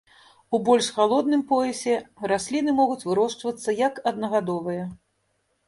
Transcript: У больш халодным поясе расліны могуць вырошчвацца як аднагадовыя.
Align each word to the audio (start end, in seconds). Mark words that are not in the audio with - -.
У 0.57 0.59
больш 0.69 0.87
халодным 0.95 1.43
поясе 1.51 1.93
расліны 2.33 2.75
могуць 2.81 2.99
вырошчвацца 3.09 3.79
як 3.85 4.03
аднагадовыя. 4.13 4.91